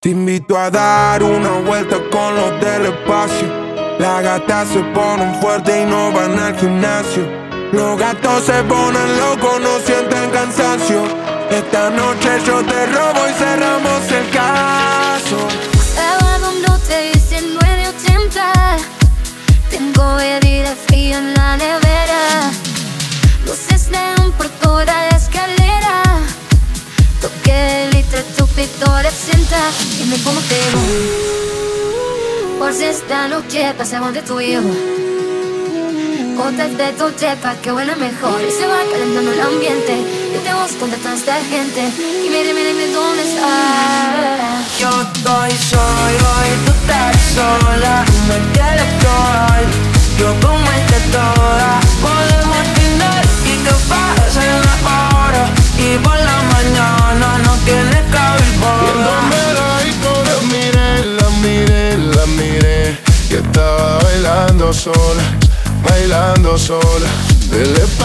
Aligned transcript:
Te 0.00 0.10
invito 0.10 0.56
a 0.56 0.70
dar 0.70 1.24
una 1.24 1.58
vuelta 1.66 1.96
con 2.12 2.32
los 2.36 2.60
del 2.60 2.86
espacio. 2.86 3.48
Las 3.98 4.22
gatas 4.22 4.68
se 4.68 4.78
ponen 4.94 5.34
fuertes 5.40 5.74
y 5.74 5.90
no 5.90 6.12
van 6.12 6.38
al 6.38 6.56
gimnasio. 6.56 7.26
Los 7.72 7.98
gatos 7.98 8.44
se 8.44 8.62
ponen 8.62 9.18
locos, 9.18 9.60
no 9.60 9.80
sienten 9.80 10.30
cansancio. 10.30 11.02
Esta 11.50 11.90
noche 11.90 12.30
yo 12.46 12.62
te 12.64 12.86
robo 12.86 13.28
y 13.28 13.32
cerramos 13.32 14.07
litro, 28.58 28.86
tu 28.86 29.08
pito 29.08 29.10
sienta 29.10 29.60
y 30.00 30.04
me 30.06 30.18
pongo 30.18 30.40
tego. 30.40 30.80
Por 32.58 32.72
si 32.72 32.84
esta 32.84 33.28
noche 33.28 33.72
pasamos 33.78 34.12
de 34.12 34.22
tu 34.22 34.40
hijo. 34.40 34.62
Gotas 36.36 36.76
de 36.76 36.92
tu 36.98 37.10
chepa 37.12 37.54
que 37.62 37.70
huele 37.72 37.94
mejor 37.96 38.40
y 38.42 38.50
se 38.50 38.66
va 38.66 38.78
calentando 38.90 39.32
el 39.32 39.40
ambiente. 39.40 39.94
Yo 40.34 40.40
te 40.40 40.52
busco 40.54 40.86
esta 41.14 41.36
gente 41.52 41.82
y 42.24 42.28
mire, 42.30 42.52
mire, 42.52 42.74
mire 42.74 42.92
dónde 42.92 43.22
estás. 43.22 44.80
Yo 44.80 44.90
estoy 45.02 45.50
solo 45.70 45.97
bailando 64.68 64.74
sola, 64.74 65.22
bailando 65.82 66.58
sola 66.58 67.08
LP, 67.50 68.04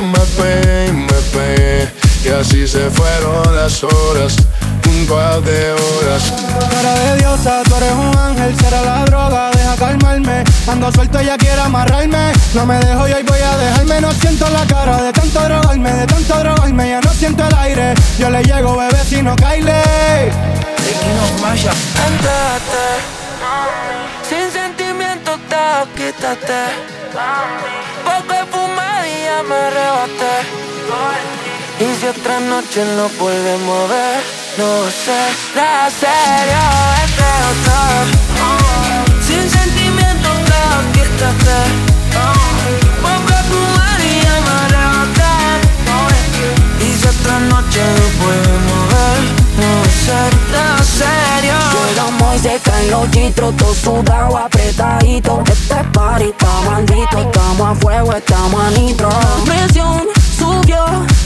me 0.00 0.18
pegué, 0.36 0.92
me 0.92 1.88
Y 2.24 2.28
así 2.28 2.68
se 2.68 2.88
fueron 2.90 3.54
las 3.56 3.82
horas 3.82 4.36
un 4.86 5.06
par 5.06 5.42
de 5.42 5.72
horas. 5.72 6.32
Cara 6.70 6.94
de 6.94 7.16
diosa, 7.16 7.62
tú 7.64 7.74
eres 7.74 7.92
un 7.92 8.16
ángel, 8.16 8.56
será 8.56 8.82
la 8.82 9.04
droga, 9.06 9.50
deja 9.50 9.74
calmarme. 9.76 10.44
Ando 10.68 10.92
suelto, 10.92 11.18
ella 11.18 11.36
quiere 11.36 11.60
amarrarme. 11.60 12.32
No 12.54 12.64
me 12.64 12.78
dejo 12.78 13.08
y 13.08 13.12
hoy 13.12 13.22
voy 13.24 13.40
a 13.40 13.56
dejarme. 13.56 14.00
No 14.00 14.12
siento 14.12 14.48
la 14.50 14.64
cara 14.66 15.02
de 15.02 15.12
tanto 15.12 15.40
drogarme, 15.40 15.92
de 15.92 16.06
tanto 16.06 16.38
drogarme. 16.38 16.90
Ya 16.90 17.00
no 17.00 17.12
siento 17.12 17.44
el 17.44 17.54
aire. 17.56 17.94
Yo 18.18 18.30
le 18.30 18.42
llego, 18.44 18.76
bebé, 18.76 19.04
si 19.04 19.20
no 19.20 19.34
caile. 19.34 19.82
Entrate, 22.06 23.23
te 26.24 26.30
quítate. 26.30 26.60
Poco 28.04 28.34
fumadilla 28.50 29.42
me 29.42 29.54
arrebaté. 29.54 30.34
Y 31.80 32.00
si 32.00 32.06
otra 32.06 32.40
noche 32.40 32.84
nos 32.96 33.16
volvemos 33.18 33.84
a 33.84 33.92
ver, 33.92 34.22
no 34.58 34.84
sé, 35.04 35.20
la 35.54 35.90
serio 35.90 36.64
entre 37.04 37.30
otros. 37.50 38.04
Sin 39.26 39.50
sentimiento. 39.50 39.94
Poco 41.14 41.93
Caen 52.84 52.90
los 52.90 53.10
chitros, 53.10 53.56
todo 53.56 53.74
sudado, 53.74 54.36
apretadito 54.36 55.42
Este 55.46 55.74
party 55.92 56.24
está 56.24 56.60
maldito, 56.66 57.18
estamos 57.18 57.68
a 57.68 57.74
fuego, 57.74 58.12
estamos 58.12 58.60
a 58.62 58.70
nitro 58.70 59.08
Presión 59.44 60.02
subió, 60.38 60.84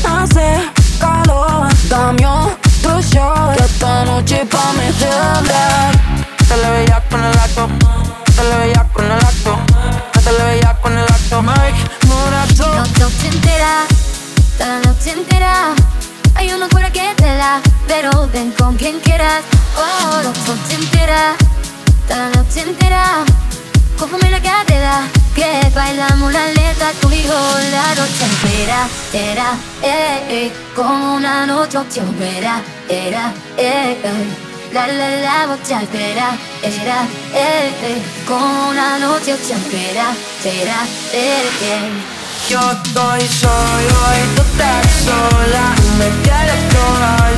hace 0.09 0.61
calor 1.01 1.69
Dame 1.89 2.27
otro 2.27 3.01
shot, 3.01 3.57
que 3.57 3.65
esta 3.65 4.05
noche 4.05 4.47
pa' 4.47 4.73
meterle 4.75 5.55
Te 6.49 6.57
le 6.57 6.71
veía 6.71 7.03
con 7.11 7.25
el 7.25 7.39
acto, 7.39 7.69
te 8.37 8.45
le 8.45 8.57
veía 8.59 8.85
con 8.93 9.05
el 9.05 9.13
acto, 9.13 9.59
te 10.25 10.33
le 10.33 10.45
veía 10.45 10.77
con 10.81 10.93
el 10.97 11.05
acto, 11.05 11.43
Mike 11.43 11.91
Morato. 12.07 12.69
La 12.73 13.05
noche 13.05 13.29
entera, 13.33 13.85
toda 14.57 14.69
la 14.71 14.81
noche 14.81 15.11
entera. 15.11 15.75
Hay 16.35 16.53
una 16.53 16.69
cura 16.69 16.91
que 16.93 17.15
te 17.17 17.35
da, 17.37 17.61
pero 17.87 18.29
ven 18.33 18.53
con 18.53 18.77
quien 18.77 19.01
quieras. 19.01 19.43
Oh, 19.77 20.23
la 20.23 20.31
noche 20.31 20.75
entera, 20.75 21.37
noche 22.59 22.71
entera. 22.71 23.25
La 24.31 24.41
cadera, 24.41 25.01
que 25.35 25.71
bailamos 25.75 26.33
la 26.33 26.47
letra 26.49 26.93
tú 27.01 27.11
y 27.11 27.23
yo 27.23 27.35
la 27.71 27.95
noche 27.95 28.25
entera, 28.25 28.89
era, 29.13 29.57
eh, 29.83 30.23
eh, 30.29 30.53
como 30.75 31.15
una 31.17 31.47
noche 31.47 31.79
entera, 31.79 32.63
era, 32.89 33.33
eh, 33.57 33.99
eh. 34.03 34.49
La 34.73 34.87
la 34.87 35.09
la 35.09 35.47
bocha 35.47 35.83
espera, 35.83 36.37
era, 36.63 37.07
eh, 37.35 37.73
eh, 37.83 38.03
como 38.27 38.69
una 38.69 38.99
noche 38.99 39.33
entera, 39.33 40.15
será, 40.43 40.85
eh, 41.13 41.43
eh. 41.63 42.19
Yo 42.51 42.61
estoy 42.61 43.21
solo 43.29 43.99
y 44.17 44.37
tú 44.37 44.43
estás 44.43 44.87
sola 45.05 45.75
Me 45.99 46.09
quieres 46.23 46.65
probar 46.71 47.38